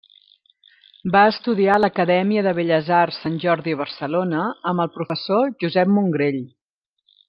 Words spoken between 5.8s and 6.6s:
Mongrell.